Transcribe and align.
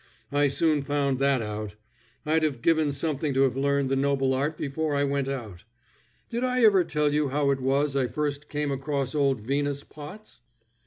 I 0.31 0.47
soon 0.47 0.81
found 0.81 1.19
that 1.19 1.43
out. 1.43 1.75
I'd 2.25 2.41
have 2.41 2.63
given 2.63 2.91
something 2.91 3.35
to 3.35 3.43
have 3.43 3.55
learned 3.55 3.89
the 3.89 3.95
noble 3.95 4.33
art 4.33 4.57
before 4.57 4.95
I 4.95 5.03
went 5.03 5.27
out. 5.27 5.63
Did 6.27 6.43
I 6.43 6.63
ever 6.63 6.83
tell 6.83 7.13
you 7.13 7.29
how 7.29 7.51
it 7.51 7.61
was 7.61 7.95
I 7.95 8.07
first 8.07 8.49
came 8.49 8.71
across 8.71 9.13
old 9.13 9.41
Venus 9.41 9.83
Potts?" 9.83 10.39